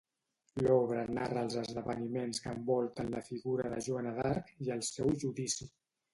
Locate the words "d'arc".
4.19-4.51